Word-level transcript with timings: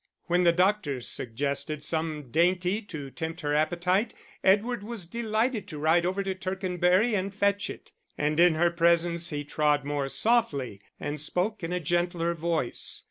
When 0.25 0.45
the 0.45 0.51
doctor 0.51 0.99
suggested 0.99 1.83
some 1.83 2.31
dainty 2.31 2.81
to 2.81 3.11
tempt 3.11 3.41
her 3.41 3.53
appetite, 3.53 4.15
Edward 4.43 4.81
was 4.81 5.05
delighted 5.05 5.67
to 5.67 5.77
ride 5.77 6.07
over 6.07 6.23
to 6.23 6.33
Tercanbury 6.33 7.11
to 7.11 7.29
fetch 7.29 7.69
it; 7.69 7.91
and 8.17 8.39
in 8.39 8.55
her 8.55 8.71
presence 8.71 9.29
he 9.29 9.43
trod 9.43 9.85
more 9.85 10.09
softly 10.09 10.81
and 10.99 11.21
spoke 11.21 11.63
in 11.63 11.71
a 11.71 11.79
gentler 11.79 12.33
voice. 12.33 12.99